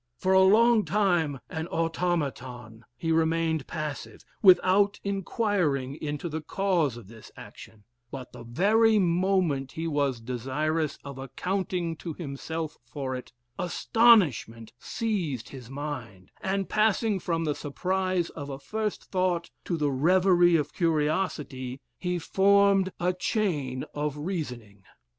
For 0.17 0.33
a 0.33 0.41
long 0.41 0.83
time 0.83 1.39
an 1.47 1.67
automaton, 1.67 2.85
he 2.97 3.11
remained 3.11 3.67
passive, 3.67 4.25
without 4.41 4.99
inquiring 5.03 5.93
into 5.97 6.27
the 6.27 6.41
cause 6.41 6.97
of 6.97 7.07
this 7.07 7.29
action; 7.37 7.83
but 8.09 8.31
the 8.31 8.41
very 8.43 8.97
moment 8.97 9.73
he 9.73 9.87
was 9.87 10.19
desirous 10.19 10.97
of 11.05 11.19
accounting 11.19 11.95
to 11.97 12.15
himself 12.15 12.79
for 12.83 13.15
it, 13.15 13.31
astonishment 13.59 14.73
seized 14.79 15.49
his 15.49 15.69
mind; 15.69 16.31
and 16.41 16.67
passing 16.67 17.19
from 17.19 17.43
the 17.45 17.53
surprise 17.53 18.31
of 18.31 18.49
a 18.49 18.57
first 18.57 19.11
thought 19.11 19.51
to 19.65 19.77
the 19.77 19.91
reverie 19.91 20.55
of 20.55 20.73
curiosity, 20.73 21.79
he 21.99 22.17
formed 22.17 22.91
a 22.99 23.13
chain 23.13 23.85
of 23.93 24.17
reasoning. 24.17 24.81